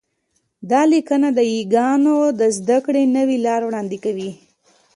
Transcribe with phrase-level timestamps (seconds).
[0.71, 4.29] دا لیکنه د یاګانو د زده کړې نوې لار وړاندې کوي